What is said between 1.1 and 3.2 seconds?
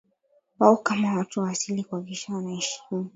watu wa asili kuhakikisha wanaheshimu